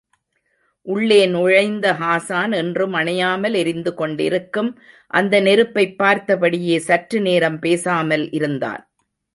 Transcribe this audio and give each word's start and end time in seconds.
உள்ளே 0.87 1.25
நுழைந்த 1.25 1.93
ஹாஸான் 1.93 2.55
என்றும் 2.55 2.93
அணையாமல் 2.93 3.53
எரிந்து 3.53 3.93
கொண்டிருக்கும் 3.93 4.71
அந்த 5.11 5.41
நெருப்பைப் 5.41 5.95
பார்த்தபடியே 6.03 6.77
சற்றுநேரம் 6.77 7.59
பேசாமல் 7.59 8.31
இருந்தான். 8.31 8.83